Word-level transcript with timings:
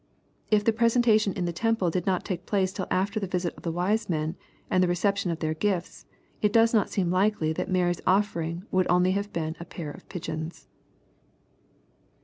If 0.49 0.63
the 0.63 0.73
presentation 0.73 1.31
in 1.33 1.45
the 1.45 1.53
temple 1.53 1.91
did 1.91 2.07
not 2.07 2.25
take 2.25 2.47
place 2.47 2.73
till 2.73 2.87
after 2.89 3.19
the 3.19 3.27
visit 3.27 3.53
of 3.55 3.61
the 3.61 3.71
wise 3.71 4.09
men, 4.09 4.35
and 4.67 4.81
the 4.83 4.87
reception 4.87 5.29
of 5.29 5.41
their 5.41 5.53
gifts, 5.53 6.07
it 6.41 6.51
does 6.51 6.73
not 6.73 6.89
seem 6.89 7.11
likely 7.11 7.53
that 7.53 7.69
Mary's 7.69 8.01
oflering 8.07 8.63
would 8.71 8.87
only 8.89 9.11
hare 9.11 9.25
been 9.31 9.55
a 9.59 9.65
pair 9.65 9.93
f£ 9.93 10.09
pigeons. 10.09 10.67